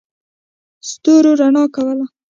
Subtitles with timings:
[0.89, 2.05] ستورو رڼا کوله.